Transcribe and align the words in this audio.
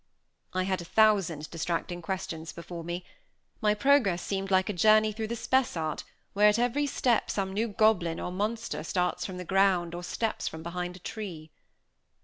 I 0.53 0.63
had 0.63 0.81
a 0.81 0.83
thousand 0.83 1.47
distracting 1.51 2.01
questions 2.01 2.51
before 2.51 2.83
me. 2.83 3.05
My 3.61 3.75
progress 3.75 4.23
seemed 4.23 4.49
like 4.49 4.67
a 4.67 4.73
journey 4.73 5.11
through 5.11 5.27
the 5.27 5.35
Spessart, 5.35 6.05
where 6.33 6.49
at 6.49 6.57
every 6.57 6.87
step 6.87 7.29
some 7.29 7.53
new 7.53 7.67
goblin 7.67 8.19
or 8.19 8.31
monster 8.31 8.83
starts 8.83 9.27
from 9.27 9.37
the 9.37 9.45
ground 9.45 9.93
or 9.93 10.01
steps 10.03 10.47
from 10.47 10.63
behind 10.63 10.95
a 10.95 10.99
tree. 11.05 11.51